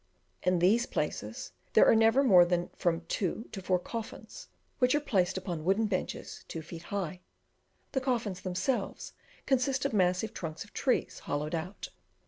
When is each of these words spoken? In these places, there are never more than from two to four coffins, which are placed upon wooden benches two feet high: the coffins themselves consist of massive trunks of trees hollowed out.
In 0.41 0.57
these 0.57 0.87
places, 0.87 1.51
there 1.73 1.85
are 1.87 1.93
never 1.93 2.23
more 2.23 2.43
than 2.43 2.69
from 2.75 3.01
two 3.05 3.47
to 3.51 3.61
four 3.61 3.77
coffins, 3.77 4.47
which 4.79 4.95
are 4.95 4.99
placed 4.99 5.37
upon 5.37 5.63
wooden 5.63 5.85
benches 5.85 6.43
two 6.47 6.63
feet 6.63 6.81
high: 6.89 7.21
the 7.91 8.01
coffins 8.01 8.41
themselves 8.41 9.13
consist 9.45 9.85
of 9.85 9.93
massive 9.93 10.33
trunks 10.33 10.63
of 10.63 10.73
trees 10.73 11.19
hollowed 11.19 11.53
out. 11.53 11.89